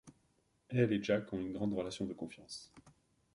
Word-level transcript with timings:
Elle 0.69 0.93
et 0.93 1.03
Jack 1.03 1.31
ont 1.31 1.37
une 1.39 1.53
grande 1.53 1.75
relation 1.75 2.05
de 2.07 2.13
confiance. 2.15 2.73